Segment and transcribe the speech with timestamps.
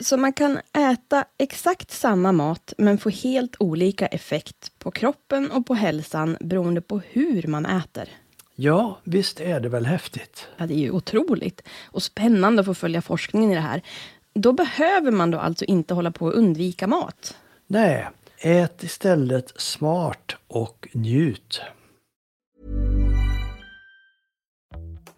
[0.00, 0.60] Så man kan
[0.92, 6.80] äta exakt samma mat, men få helt olika effekt på kroppen och på hälsan beroende
[6.80, 8.08] på hur man äter.
[8.54, 10.48] Ja, visst är det väl häftigt?
[10.56, 13.82] Ja, det är ju otroligt och spännande att få följa forskningen i det här.
[14.34, 17.36] Då behöver man då alltså inte hålla på att undvika mat.
[17.66, 18.08] Nej,
[18.38, 21.60] ät istället smart och njut.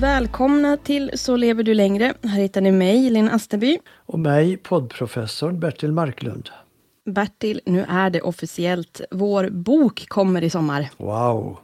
[0.00, 2.14] Välkomna till Så lever du längre.
[2.22, 3.78] Här hittar ni mig, Linn Asterby.
[4.06, 6.50] Och mig, poddprofessorn Bertil Marklund.
[7.06, 9.00] Bertil, nu är det officiellt.
[9.10, 10.90] Vår bok kommer i sommar.
[10.96, 11.58] Wow!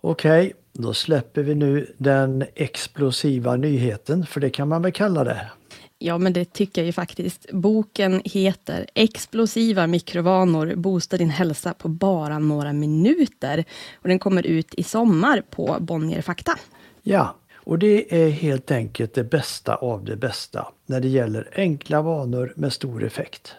[0.00, 5.50] Okej, då släpper vi nu den explosiva nyheten, för det kan man väl kalla det.
[5.98, 7.52] Ja, men det tycker jag ju faktiskt.
[7.52, 13.64] Boken heter Explosiva mikrovanor, boosta din hälsa på bara några minuter.
[13.94, 16.52] Och den kommer ut i sommar på Bonnier Fakta.
[17.02, 22.02] Ja, och det är helt enkelt det bästa av det bästa när det gäller enkla
[22.02, 23.54] vanor med stor effekt.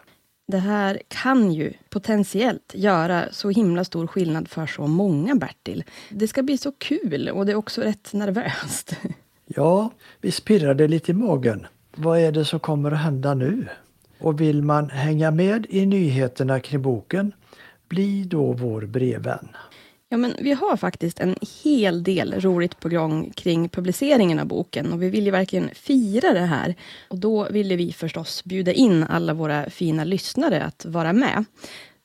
[0.47, 5.84] Det här kan ju potentiellt göra så himla stor skillnad för så många, Bertil.
[6.09, 8.95] Det ska bli så kul och det är också rätt nervöst.
[9.50, 9.91] Ja,
[10.22, 11.68] vi pirrade lite i magen.
[11.95, 13.68] Vad är det som kommer att hända nu?
[14.19, 17.31] Och vill man hänga med i nyheterna kring boken,
[17.88, 19.47] bli då vår brevvän.
[20.09, 24.94] Ja, men vi har faktiskt en hel del roligt på gång kring publiceringen av boken
[24.94, 26.75] och vi vill ju verkligen fira det här.
[27.09, 31.45] Och då ville vi förstås bjuda in alla våra fina lyssnare att vara med.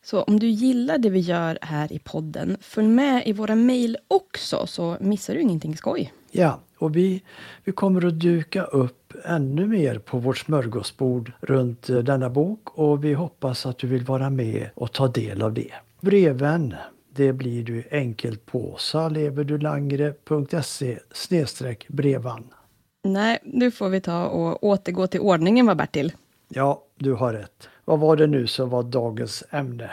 [0.05, 3.97] Så om du gillar det vi gör här i podden, följ med i våra mejl
[4.09, 6.13] också så missar du ingenting skoj.
[6.31, 7.23] Ja, och vi,
[7.65, 13.05] vi kommer att duka upp ännu mer på vårt smörgåsbord runt eh, denna bok och
[13.05, 15.73] vi hoppas att du vill vara med och ta del av det.
[16.01, 16.75] Breven
[17.15, 20.99] det blir du enkelt på saleverdulangre.se
[21.89, 22.45] brevan.
[23.05, 26.13] Nej, nu får vi ta och återgå till ordningen va Bertil?
[26.49, 27.69] Ja, du har rätt.
[27.85, 29.91] Vad var det nu som var dagens ämne?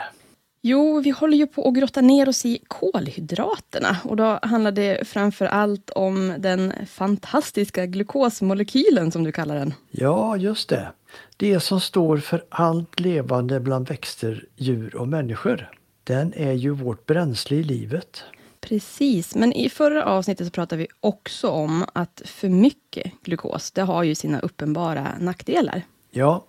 [0.62, 5.08] Jo, vi håller ju på att grotta ner oss i kolhydraterna och då handlar det
[5.08, 9.74] framför allt om den fantastiska glukosmolekylen som du kallar den.
[9.90, 10.92] Ja, just det.
[11.36, 15.70] Det som står för allt levande bland växter, djur och människor
[16.10, 18.24] den är ju vårt bränsle i livet.
[18.60, 23.82] Precis, men i förra avsnittet så pratade vi också om att för mycket glukos, det
[23.82, 25.82] har ju sina uppenbara nackdelar.
[26.10, 26.44] Ja,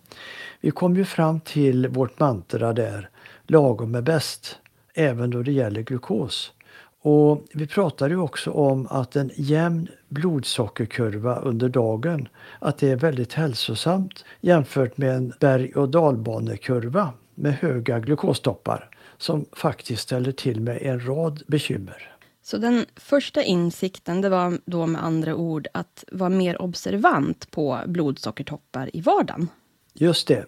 [0.61, 3.09] vi kom ju fram till vårt mantra där,
[3.47, 4.57] lagom är bäst,
[4.93, 6.53] även då det gäller glukos.
[7.01, 12.27] Och vi pratade ju också om att en jämn blodsockerkurva under dagen,
[12.59, 18.89] att det är väldigt hälsosamt jämfört med en berg och dalbanekurva med höga glukostoppar
[19.21, 22.15] som faktiskt ställer till med en rad bekymmer.
[22.43, 27.79] Så den första insikten det var då med andra ord att vara mer observant på
[27.87, 29.47] blodsockertoppar i vardagen?
[29.93, 30.45] Just det.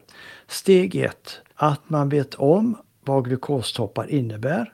[0.47, 4.73] Steg ett, att man vet om vad glukostoppar innebär.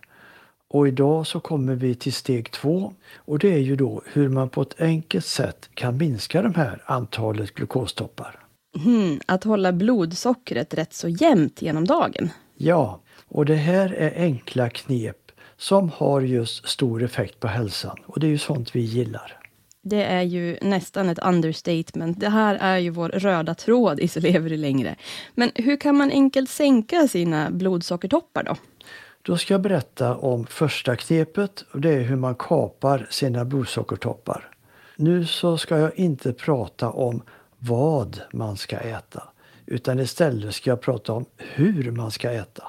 [0.68, 4.50] Och idag så kommer vi till steg två och det är ju då hur man
[4.50, 8.40] på ett enkelt sätt kan minska de här antalet glukostoppar.
[8.84, 12.30] Hmm, att hålla blodsockret rätt så jämnt genom dagen.
[12.56, 13.00] Ja,
[13.30, 18.28] och det här är enkla knep som har just stor effekt på hälsan och det
[18.28, 19.40] är ju sånt vi gillar.
[19.82, 22.20] Det är ju nästan ett understatement.
[22.20, 24.96] Det här är ju vår röda tråd i Så lever du längre.
[25.36, 28.56] Men hur kan man enkelt sänka sina blodsockertoppar då?
[29.22, 34.50] Då ska jag berätta om första knepet och det är hur man kapar sina blodsockertoppar.
[34.96, 37.22] Nu så ska jag inte prata om
[37.58, 39.24] vad man ska äta
[39.66, 42.64] utan istället ska jag prata om hur man ska äta.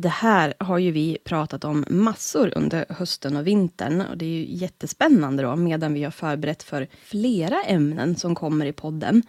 [0.00, 4.28] Det här har ju vi pratat om massor under hösten och vintern och det är
[4.28, 9.22] ju jättespännande då medan vi har förberett för flera ämnen som kommer i podden.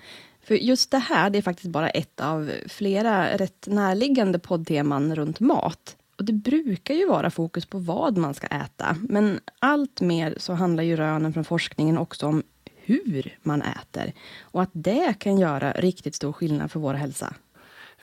[0.43, 5.39] För just det här, det är faktiskt bara ett av flera rätt närliggande poddteman runt
[5.39, 5.95] mat.
[6.17, 10.53] Och det brukar ju vara fokus på vad man ska äta, men allt mer så
[10.53, 12.43] handlar ju rönen från forskningen också om
[12.75, 17.33] hur man äter och att det kan göra riktigt stor skillnad för vår hälsa.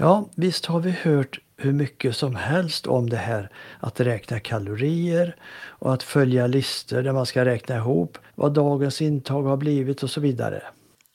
[0.01, 3.51] Ja, visst har vi hört hur mycket som helst om det här
[3.81, 5.37] att räkna kalorier
[5.67, 10.11] och att följa listor där man ska räkna ihop vad dagens intag har blivit och
[10.11, 10.63] så vidare.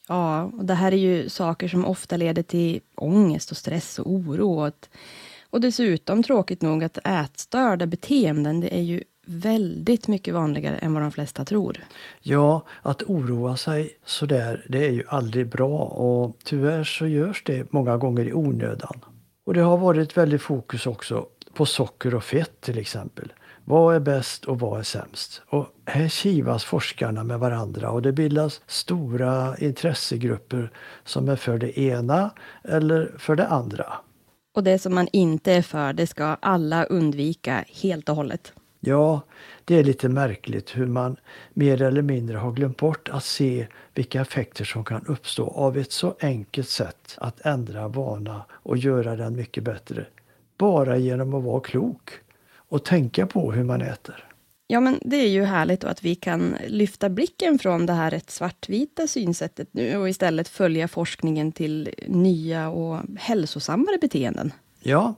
[0.07, 4.11] Ja, och det här är ju saker som ofta leder till ångest och stress och
[4.11, 4.67] oro.
[4.67, 4.87] Och,
[5.49, 11.03] och dessutom tråkigt nog att ätstörda beteenden, det är ju väldigt mycket vanligare än vad
[11.03, 11.77] de flesta tror.
[12.21, 17.71] Ja, att oroa sig sådär, det är ju aldrig bra och tyvärr så görs det
[17.73, 18.99] många gånger i onödan.
[19.45, 23.33] Och det har varit väldigt fokus också på socker och fett till exempel.
[23.65, 25.41] Vad är bäst och vad är sämst?
[25.49, 30.71] Och här kivas forskarna med varandra och det bildas stora intressegrupper
[31.03, 32.31] som är för det ena
[32.63, 33.93] eller för det andra.
[34.55, 38.53] Och det som man inte är för, det ska alla undvika helt och hållet.
[38.85, 39.21] Ja,
[39.65, 41.17] det är lite märkligt hur man
[41.53, 45.91] mer eller mindre har glömt bort att se vilka effekter som kan uppstå av ett
[45.91, 50.05] så enkelt sätt att ändra vana och göra den mycket bättre.
[50.57, 52.09] Bara genom att vara klok
[52.55, 54.27] och tänka på hur man äter.
[54.67, 58.29] Ja, men det är ju härligt att vi kan lyfta blicken från det här rätt
[58.29, 64.51] svartvita synsättet nu och istället följa forskningen till nya och hälsosammare beteenden.
[64.79, 65.15] Ja,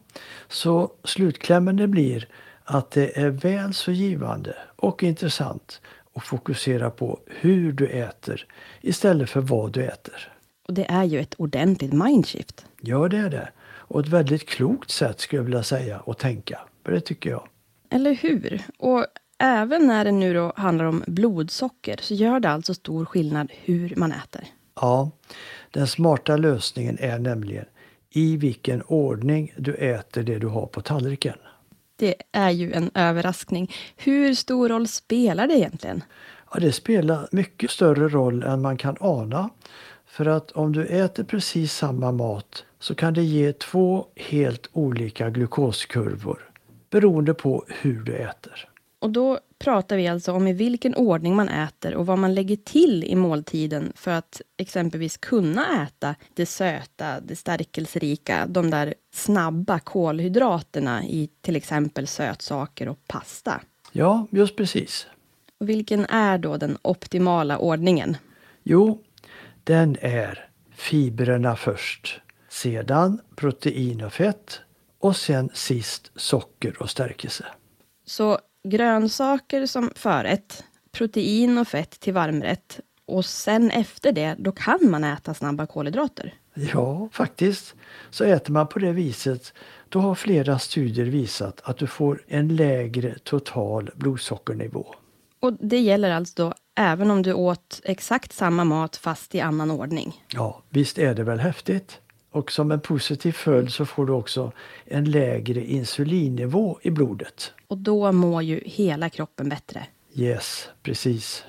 [0.48, 2.28] så slutklämmen det blir
[2.66, 5.82] att det är väl så givande och intressant
[6.14, 8.46] att fokusera på hur du äter
[8.82, 10.32] istället för vad du äter.
[10.68, 12.66] Och det är ju ett ordentligt mindshift.
[12.82, 13.50] Ja, det är det.
[13.88, 16.60] Och ett väldigt klokt sätt skulle jag vilja säga att tänka.
[16.84, 17.48] För det tycker jag.
[17.90, 18.62] Eller hur?
[18.78, 19.06] Och
[19.38, 23.94] även när det nu då handlar om blodsocker så gör det alltså stor skillnad hur
[23.96, 24.44] man äter.
[24.76, 25.12] Ja,
[25.72, 27.66] den smarta lösningen är nämligen
[28.10, 31.36] i vilken ordning du äter det du har på tallriken.
[31.96, 33.72] Det är ju en överraskning.
[33.96, 36.04] Hur stor roll spelar det egentligen?
[36.54, 39.50] Ja, det spelar mycket större roll än man kan ana.
[40.06, 45.30] För att om du äter precis samma mat så kan det ge två helt olika
[45.30, 46.50] glukoskurvor
[46.90, 48.70] beroende på hur du äter.
[49.06, 52.56] Och då pratar vi alltså om i vilken ordning man äter och vad man lägger
[52.56, 59.80] till i måltiden för att exempelvis kunna äta det söta, det stärkelserika, de där snabba
[59.80, 63.62] kolhydraterna i till exempel sötsaker och pasta.
[63.92, 65.08] Ja, just precis.
[65.60, 68.18] Och vilken är då den optimala ordningen?
[68.64, 69.04] Jo,
[69.64, 74.60] den är fibrerna först, sedan protein och fett
[75.00, 77.46] och sen sist socker och stärkelse.
[78.06, 84.80] Så grönsaker som förrätt, protein och fett till varmrätt och sen efter det, då kan
[84.82, 86.34] man äta snabba kolhydrater.
[86.54, 87.76] Ja, faktiskt.
[88.10, 89.54] Så äter man på det viset,
[89.90, 94.86] då har flera studier visat att du får en lägre total blodsockernivå.
[95.40, 99.72] Och det gäller alltså då även om du åt exakt samma mat fast i annan
[99.72, 100.24] ordning?
[100.34, 102.02] Ja, visst är det väl häftigt?
[102.36, 104.52] Och som en positiv följd så får du också
[104.86, 107.54] en lägre insulinnivå i blodet.
[107.68, 109.86] Och då mår ju hela kroppen bättre.
[110.14, 111.44] Yes, precis.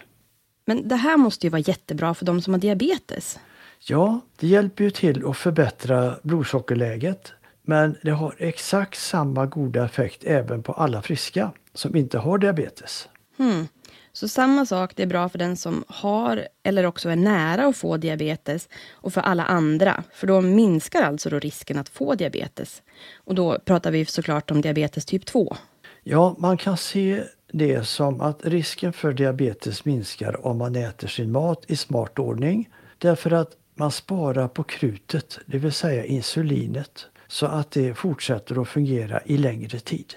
[0.64, 3.38] Men det här måste ju vara jättebra för de som har diabetes.
[3.86, 7.32] Ja, det hjälper ju till att förbättra blodsockerläget.
[7.62, 13.08] Men det har exakt samma goda effekt även på alla friska som inte har diabetes.
[13.36, 13.68] Hmm.
[14.16, 17.76] Så samma sak, det är bra för den som har eller också är nära att
[17.76, 22.82] få diabetes och för alla andra, för då minskar alltså då risken att få diabetes.
[23.16, 25.56] Och då pratar vi såklart om diabetes typ 2.
[26.02, 31.32] Ja, man kan se det som att risken för diabetes minskar om man äter sin
[31.32, 32.68] mat i smart ordning.
[32.98, 38.68] Därför att Man sparar på krutet, det vill säga insulinet, så att det fortsätter att
[38.68, 40.14] fungera i längre tid.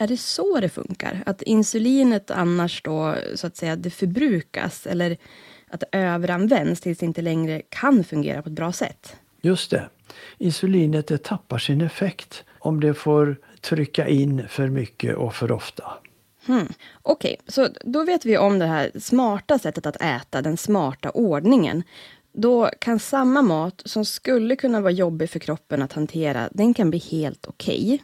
[0.00, 1.22] Är det så det funkar?
[1.26, 5.16] Att insulinet annars då så att säga det förbrukas eller
[5.70, 9.16] att det överanvänds tills det inte längre kan fungera på ett bra sätt?
[9.40, 9.88] Just det.
[10.38, 15.84] Insulinet det tappar sin effekt om det får trycka in för mycket och för ofta.
[16.46, 16.68] Hmm.
[17.02, 21.10] Okej, okay, så då vet vi om det här smarta sättet att äta, den smarta
[21.10, 21.82] ordningen.
[22.32, 26.90] Då kan samma mat som skulle kunna vara jobbig för kroppen att hantera, den kan
[26.90, 27.84] bli helt okej.
[27.84, 27.98] Okay.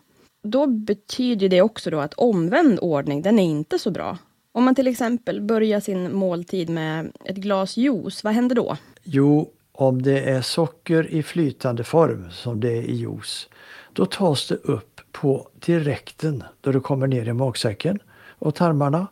[0.46, 4.18] Då betyder det också då att omvänd ordning, den är inte så bra.
[4.52, 8.76] Om man till exempel börjar sin måltid med ett glas juice, vad händer då?
[9.02, 13.48] Jo, om det är socker i flytande form, som det är i juice,
[13.92, 17.98] då tas det upp på direkten då det kommer ner i magsäcken
[18.38, 19.06] och tarmarna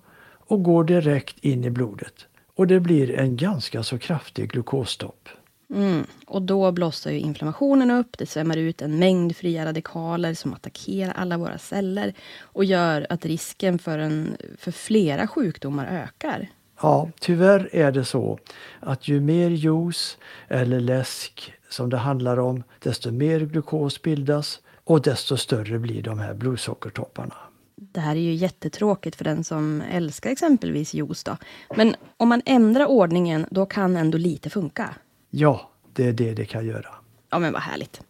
[0.47, 2.15] och går direkt in i blodet.
[2.55, 5.29] Och det blir en ganska så kraftig glukosstopp.
[5.73, 6.07] Mm.
[6.27, 11.13] Och då blossar ju inflammationen upp, det svämmar ut en mängd fria radikaler som attackerar
[11.13, 16.49] alla våra celler och gör att risken för, en, för flera sjukdomar ökar.
[16.83, 18.39] Ja, tyvärr är det så
[18.81, 25.03] att ju mer juice eller läsk som det handlar om, desto mer glukos bildas och
[25.03, 27.35] desto större blir de här blodsockertopparna.
[27.77, 31.25] Det här är ju jättetråkigt för den som älskar exempelvis juice.
[31.25, 31.37] Då.
[31.77, 34.95] Men om man ändrar ordningen, då kan ändå lite funka.
[35.35, 36.95] Ja, det är det det kan göra.
[37.31, 38.01] Ja, men vad härligt.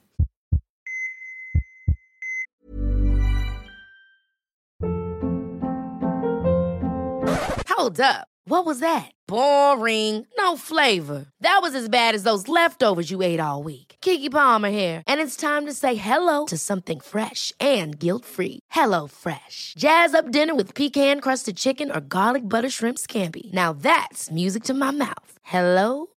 [7.69, 8.27] Hold up.
[8.45, 9.11] What was that?
[9.29, 10.27] Boring.
[10.37, 11.27] No flavor.
[11.41, 13.97] That was as bad as those leftovers you ate all week.
[14.01, 18.59] Kiki Palmer here, and it's time to say hello to something fresh and guilt-free.
[18.71, 19.75] Hello Fresh.
[19.79, 23.53] Jazz up dinner with pecan-crusted chicken or garlic butter shrimp scampi.
[23.53, 25.39] Now that's music to my mouth.
[25.43, 26.07] Hello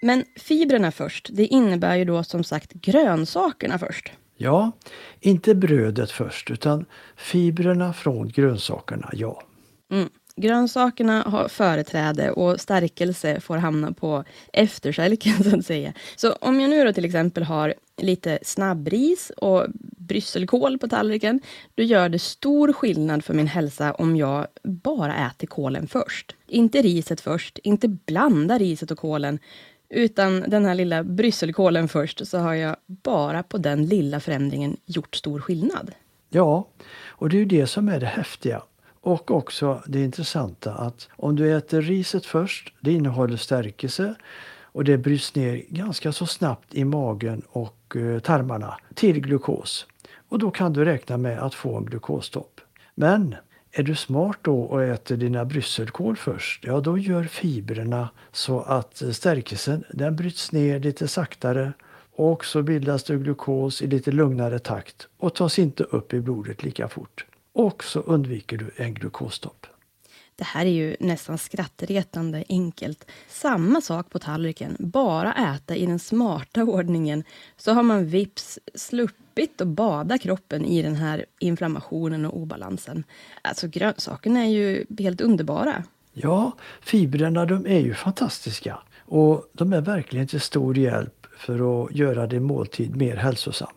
[0.00, 4.12] Men fibrerna först, det innebär ju då som sagt grönsakerna först.
[4.36, 4.72] Ja,
[5.20, 6.84] inte brödet först utan
[7.16, 9.42] fibrerna från grönsakerna, ja.
[9.90, 10.08] Mm.
[10.36, 15.92] Grönsakerna har företräde och stärkelse får hamna på efterkälken så att säga.
[16.16, 19.66] Så om jag nu då till exempel har lite snabbris och
[20.08, 21.40] brysselkål på tallriken,
[21.74, 26.36] då gör det stor skillnad för min hälsa om jag bara äter kålen först.
[26.46, 29.38] Inte riset först, inte blanda riset och kålen,
[29.90, 35.16] utan den här lilla brysselkålen först, så har jag bara på den lilla förändringen gjort
[35.16, 35.90] stor skillnad.
[36.30, 36.68] Ja,
[37.06, 38.62] och det är ju det som är det häftiga.
[39.00, 44.14] Och också det intressanta att om du äter riset först, det innehåller stärkelse
[44.62, 49.86] och det bryts ner ganska så snabbt i magen och eh, tarmarna till glukos.
[50.28, 52.60] Och då kan du räkna med att få en glukostopp.
[52.94, 53.36] Men
[53.78, 59.02] är du smart då och äter dina brysselkål först, ja då gör fibrerna så att
[59.12, 61.72] stärkelsen den bryts ner lite saktare
[62.16, 66.62] och så bildas det glukos i lite lugnare takt och tas inte upp i blodet
[66.62, 67.26] lika fort.
[67.52, 69.66] Och så undviker du en glukostopp.
[70.38, 73.10] Det här är ju nästan skrattretande enkelt.
[73.28, 77.24] Samma sak på tallriken, bara äta i den smarta ordningen
[77.56, 83.04] så har man vips sluppit att bada kroppen i den här inflammationen och obalansen.
[83.42, 85.84] Alltså grönsakerna är ju helt underbara.
[86.12, 91.94] Ja, fibrerna de är ju fantastiska och de är verkligen till stor hjälp för att
[91.94, 93.74] göra din måltid mer hälsosam.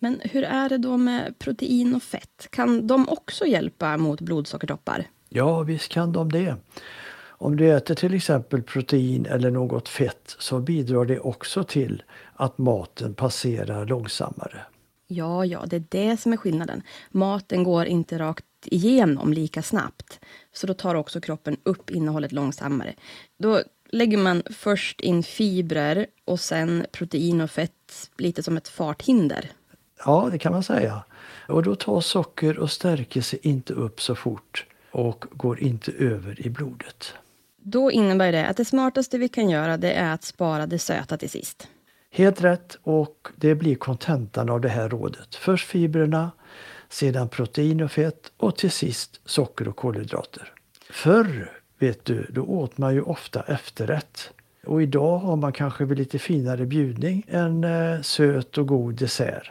[0.00, 2.48] Men hur är det då med protein och fett?
[2.50, 5.06] Kan de också hjälpa mot blodsockertoppar?
[5.28, 6.56] Ja, visst kan de det.
[7.38, 12.02] Om du äter till exempel protein eller något fett så bidrar det också till
[12.34, 14.60] att maten passerar långsammare.
[15.06, 16.82] Ja, ja, det är det som är skillnaden.
[17.10, 20.20] Maten går inte rakt igenom lika snabbt.
[20.52, 22.94] Så då tar också kroppen upp innehållet långsammare.
[23.38, 29.50] Då lägger man först in fibrer och sen protein och fett lite som ett farthinder.
[30.04, 31.04] Ja, det kan man säga.
[31.48, 36.50] Och då tar socker och stärkelse inte upp så fort och går inte över i
[36.50, 37.14] blodet.
[37.56, 41.16] Då innebär det att det smartaste vi kan göra det är att spara det söta
[41.16, 41.68] till sist.
[42.10, 45.34] Helt rätt och det blir kontentan av det här rådet.
[45.34, 46.30] Först fibrerna,
[46.88, 50.52] sedan protein och fett och till sist socker och kolhydrater.
[50.90, 54.30] Förr, vet du, då åt man ju ofta efterrätt.
[54.66, 59.50] Och idag har man kanske vid lite finare bjudning en eh, söt och god dessert.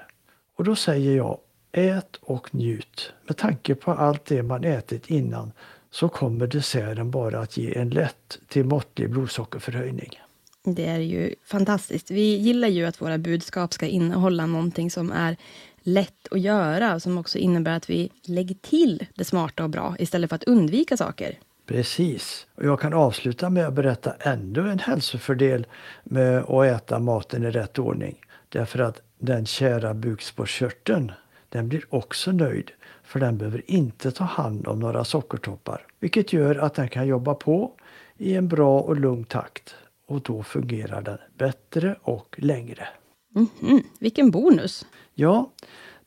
[0.57, 1.39] Och då säger jag,
[1.75, 3.13] ät och njut.
[3.27, 5.51] Med tanke på allt det man ätit innan
[5.91, 10.19] så kommer desserten bara att ge en lätt till måttlig blodsockerförhöjning.
[10.63, 12.11] Det är ju fantastiskt.
[12.11, 15.37] Vi gillar ju att våra budskap ska innehålla någonting som är
[15.83, 20.29] lätt att göra, som också innebär att vi lägger till det smarta och bra istället
[20.29, 21.39] för att undvika saker.
[21.65, 22.47] Precis.
[22.55, 25.67] Och jag kan avsluta med att berätta ännu en hälsofördel
[26.03, 28.15] med att äta maten i rätt ordning.
[28.49, 31.11] Därför att den kära bukspottkörteln,
[31.55, 32.71] den blir också nöjd
[33.03, 35.85] för den behöver inte ta hand om några sockertoppar.
[35.99, 37.71] Vilket gör att den kan jobba på
[38.17, 39.75] i en bra och lugn takt
[40.07, 42.87] och då fungerar den bättre och längre.
[43.35, 43.83] Mm -hmm.
[43.99, 44.85] Vilken bonus!
[45.13, 45.51] Ja,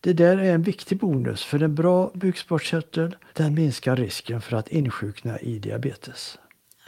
[0.01, 4.69] det där är en viktig bonus för en bra bukspottkörtel den minskar risken för att
[4.69, 6.39] insjukna i diabetes.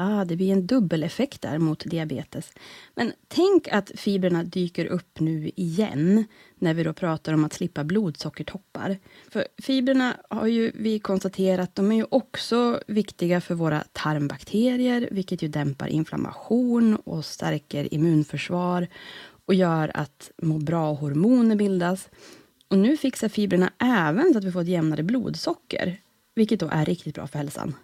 [0.02, 2.52] Ah, det blir en dubbeleffekt där mot diabetes.
[2.94, 6.24] Men tänk att fibrerna dyker upp nu igen
[6.58, 8.98] när vi då pratar om att slippa blodsockertoppar.
[9.30, 15.42] För fibrerna har ju vi konstaterat, de är ju också viktiga för våra tarmbakterier, vilket
[15.42, 18.88] ju dämpar inflammation och stärker immunförsvar
[19.46, 22.08] och gör att må bra-hormoner bildas.
[22.68, 26.00] Och nu fixar fibrerna även så att vi får ett jämnare blodsocker,
[26.34, 27.74] vilket då är riktigt bra för hälsan.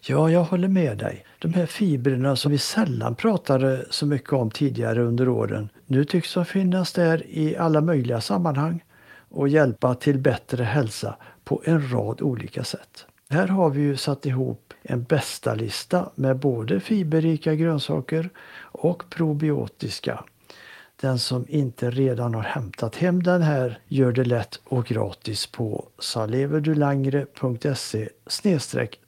[0.00, 1.24] Ja, jag håller med dig.
[1.38, 5.68] De här fibrerna som vi sällan pratade så mycket om tidigare under åren.
[5.86, 8.84] Nu tycks de finnas där i alla möjliga sammanhang
[9.28, 13.06] och hjälpa till bättre hälsa på en rad olika sätt.
[13.28, 20.24] Här har vi ju satt ihop en bästa lista med både fiberrika grönsaker och probiotiska.
[21.00, 25.88] Den som inte redan har hämtat hem den här gör det lätt och gratis på
[25.98, 28.08] saleverdulangre.se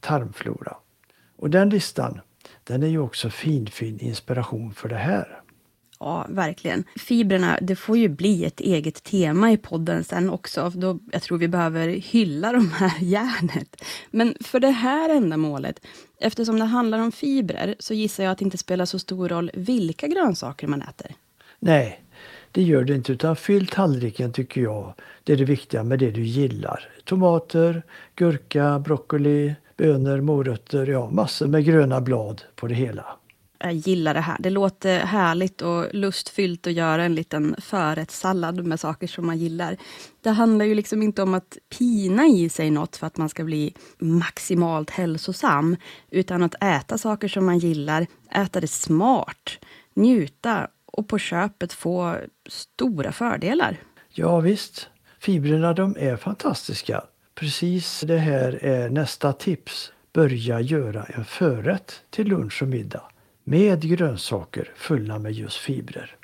[0.01, 0.77] tarmflora.
[1.37, 2.21] Och den listan
[2.65, 5.43] den är ju också finfin inspiration för det här.
[6.01, 6.85] Ja, verkligen.
[6.97, 10.73] Fibrerna, det får ju bli ett eget tema i podden sen också.
[10.75, 13.83] Då, jag tror vi behöver hylla de här järnet.
[14.11, 15.81] Men för det här ändamålet,
[16.21, 19.51] eftersom det handlar om fibrer, så gissar jag att det inte spelar så stor roll
[19.55, 21.13] vilka grönsaker man äter.
[21.59, 22.05] Nej,
[22.53, 23.13] det gör det inte.
[23.13, 24.95] Utan fyll tallriken tycker jag.
[25.25, 26.91] Det är det viktiga med det du gillar.
[27.05, 27.83] Tomater,
[28.17, 33.07] gurka, broccoli, bönor, morötter, ja massor med gröna blad på det hela.
[33.61, 34.37] Jag gillar det här.
[34.41, 39.77] Det låter härligt och lustfyllt att göra en liten förrättssallad med saker som man gillar.
[40.21, 43.45] Det handlar ju liksom inte om att pina i sig något för att man ska
[43.45, 45.77] bli maximalt hälsosam,
[46.11, 49.59] utan att äta saker som man gillar, äta det smart,
[49.95, 50.69] njuta
[50.99, 52.17] och på köpet få
[52.49, 53.77] stora fördelar.
[54.09, 54.89] Ja visst,
[55.21, 57.05] fibrerna de är fantastiska.
[57.35, 59.93] Precis det här är nästa tips.
[60.13, 63.03] Börja göra en förrätt till lunch och middag.
[63.45, 66.17] med grönsaker fulla med just fibrer.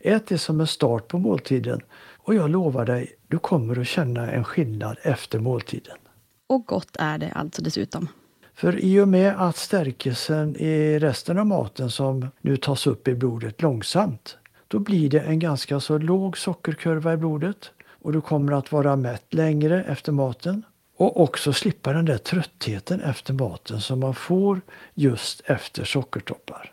[0.00, 1.80] Ät det som en start på måltiden
[2.18, 5.98] och jag lovar dig, du kommer att känna en skillnad efter måltiden.
[6.46, 8.08] Och gott är det alltså dessutom.
[8.54, 13.14] För i och med att stärkelsen i resten av maten som nu tas upp i
[13.14, 14.36] blodet långsamt,
[14.68, 17.70] då blir det en ganska så låg sockerkurva i blodet
[18.02, 20.62] och du kommer att vara mätt längre efter maten
[20.96, 24.60] och också slippa den där tröttheten efter maten som man får
[24.94, 26.72] just efter sockertoppar.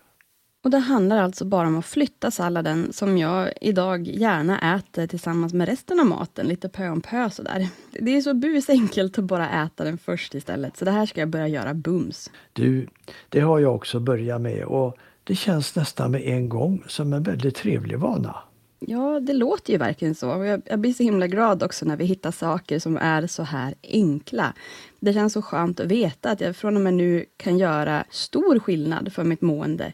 [0.63, 5.53] Och det handlar alltså bara om att flytta salladen som jag idag gärna äter tillsammans
[5.53, 7.67] med resten av maten, lite pö om pö sådär.
[7.91, 11.29] Det är så busenkelt att bara äta den först istället, så det här ska jag
[11.29, 12.31] börja göra bums.
[12.53, 12.87] Du,
[13.29, 17.23] det har jag också börjat med och det känns nästan med en gång som en
[17.23, 18.35] väldigt trevlig vana.
[18.79, 20.25] Ja, det låter ju verkligen så.
[20.25, 23.75] Jag, jag blir så himla glad också när vi hittar saker som är så här
[23.83, 24.53] enkla.
[24.99, 28.59] Det känns så skönt att veta att jag från och med nu kan göra stor
[28.59, 29.93] skillnad för mitt mående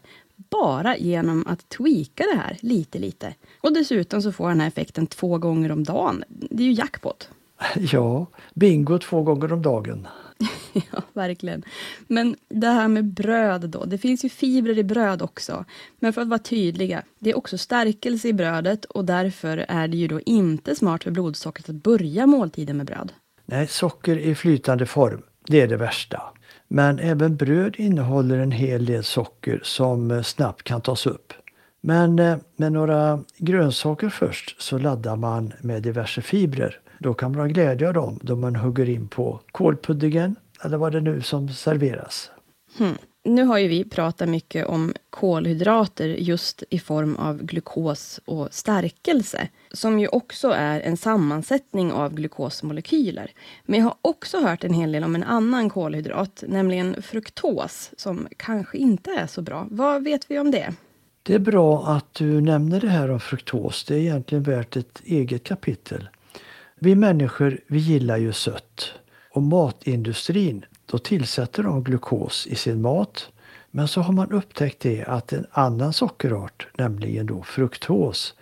[0.50, 3.34] bara genom att tweaka det här lite, lite.
[3.60, 6.24] Och dessutom så får den här effekten två gånger om dagen.
[6.28, 7.30] Det är ju jackpot.
[7.92, 10.08] Ja, bingo två gånger om dagen.
[10.72, 11.62] ja, verkligen.
[12.06, 13.84] Men det här med bröd då.
[13.84, 15.64] Det finns ju fibrer i bröd också.
[15.98, 19.96] Men för att vara tydliga, det är också stärkelse i brödet och därför är det
[19.96, 23.12] ju då inte smart för blodsockret att börja måltiden med bröd.
[23.44, 26.22] Nej, socker i flytande form, det är det värsta.
[26.68, 31.32] Men även bröd innehåller en hel del socker som eh, snabbt kan tas upp.
[31.80, 36.80] Men eh, med några grönsaker först så laddar man med diverse fibrer.
[36.98, 40.92] Då kan man ha glädje av dem då man hugger in på kålpuddingen eller vad
[40.92, 42.30] det nu som serveras.
[42.78, 42.94] Hmm.
[43.28, 49.48] Nu har ju vi pratat mycket om kolhydrater just i form av glukos och stärkelse,
[49.72, 53.30] som ju också är en sammansättning av glukosmolekyler.
[53.64, 58.28] Men jag har också hört en hel del om en annan kolhydrat, nämligen fruktos, som
[58.36, 59.66] kanske inte är så bra.
[59.70, 60.74] Vad vet vi om det?
[61.22, 63.84] Det är bra att du nämner det här om fruktos.
[63.84, 66.08] Det är egentligen värt ett eget kapitel.
[66.78, 68.92] Vi människor, vi gillar ju sött.
[69.30, 73.28] Och matindustrin då tillsätter de glukos i sin mat.
[73.70, 78.34] Men så har man upptäckt det att en annan sockerart, nämligen då fruktos,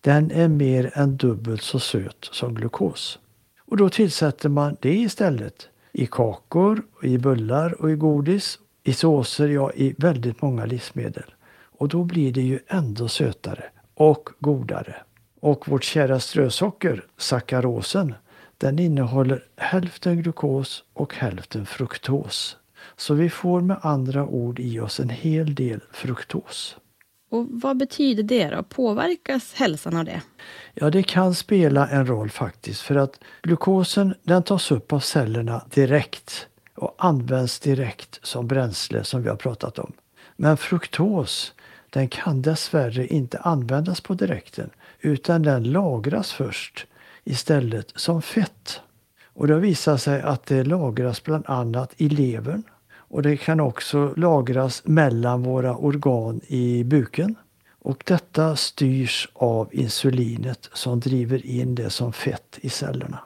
[0.00, 3.18] den är mer än dubbelt så söt som glukos.
[3.60, 9.48] Och då tillsätter man det istället i kakor, i bullar och i godis, i såser,
[9.48, 11.34] ja i väldigt många livsmedel.
[11.78, 14.96] Och då blir det ju ändå sötare och godare.
[15.40, 18.14] Och vårt kära strösocker, sackarosen,
[18.58, 22.56] den innehåller hälften glukos och hälften fruktos.
[22.96, 26.76] Så vi får med andra ord i oss en hel del fruktos.
[27.30, 28.62] Och Vad betyder det då?
[28.62, 30.22] Påverkas hälsan av det?
[30.74, 35.62] Ja, det kan spela en roll faktiskt för att glukosen den tas upp av cellerna
[35.74, 39.92] direkt och används direkt som bränsle som vi har pratat om.
[40.36, 41.54] Men fruktos
[41.90, 46.86] den kan dessvärre inte användas på direkten utan den lagras först
[47.28, 48.80] istället som fett.
[49.26, 52.62] Och det har visat sig att det lagras bland annat i levern
[52.92, 57.34] och det kan också lagras mellan våra organ i buken.
[57.80, 63.18] Och detta styrs av insulinet som driver in det som fett i cellerna.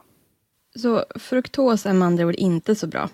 [0.77, 3.09] Så fruktos är med andra ord inte så bra?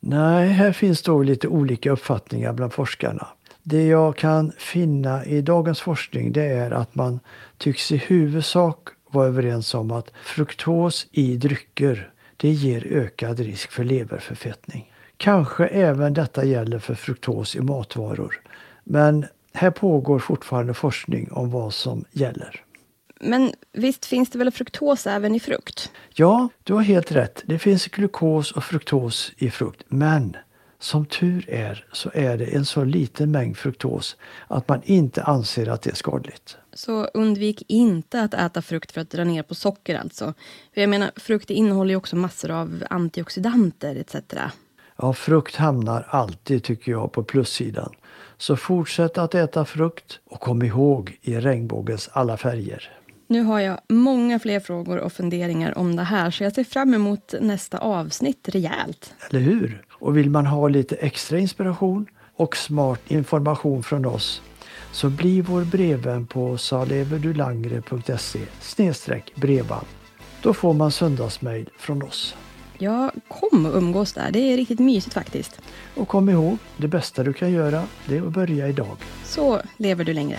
[0.00, 3.26] Nej, här finns då lite olika uppfattningar bland forskarna.
[3.62, 7.20] Det jag kan finna i dagens forskning det är att man
[7.58, 13.84] tycks i huvudsak vara överens om att fruktos i drycker det ger ökad risk för
[13.84, 14.92] leverförfettning.
[15.16, 18.40] Kanske även detta gäller för fruktos i matvaror.
[18.84, 22.64] Men här pågår fortfarande forskning om vad som gäller.
[23.20, 25.92] Men visst finns det väl fruktos även i frukt?
[26.14, 27.42] Ja, du har helt rätt.
[27.46, 29.82] Det finns glukos och fruktos i frukt.
[29.88, 30.36] Men
[30.84, 34.16] som tur är så är det en så liten mängd fruktos
[34.48, 36.56] att man inte anser att det är skadligt.
[36.72, 40.34] Så undvik inte att äta frukt för att dra ner på socker alltså.
[40.74, 44.14] För jag menar, frukt innehåller ju också massor av antioxidanter etc.
[44.96, 47.94] Ja, frukt hamnar alltid, tycker jag, på plussidan.
[48.36, 53.03] Så fortsätt att äta frukt och kom ihåg i regnbågens alla färger.
[53.26, 56.94] Nu har jag många fler frågor och funderingar om det här, så jag ser fram
[56.94, 59.14] emot nästa avsnitt rejält.
[59.30, 59.82] Eller hur?
[59.90, 62.06] Och vill man ha lite extra inspiration
[62.36, 64.42] och smart information från oss
[64.92, 68.40] så bli vår brevvän på saleverdulangre.se
[69.34, 69.86] brevband.
[70.42, 72.36] Då får man söndagsmail från oss.
[72.78, 74.30] Ja, kom och umgås där.
[74.32, 75.60] Det är riktigt mysigt faktiskt.
[75.94, 78.96] Och kom ihåg, det bästa du kan göra, det är att börja idag.
[79.24, 80.38] Så lever du längre.